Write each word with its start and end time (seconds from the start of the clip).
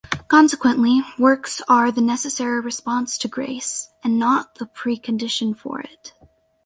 Consequently, 0.29 1.03
works 1.19 1.61
are 1.69 1.91
the 1.91 2.01
necessary 2.01 2.59
response 2.59 3.19
to 3.19 3.27
grace 3.27 3.91
and 4.03 4.17
not 4.17 4.55
the 4.55 4.65
precondition 4.65 5.55
for 5.55 5.79
it. 5.79 6.13